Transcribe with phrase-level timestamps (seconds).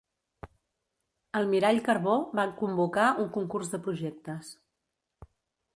[1.41, 4.53] Almirall Carbó van convocar un concurs de projectes.